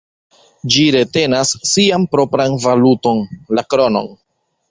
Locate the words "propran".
2.15-2.57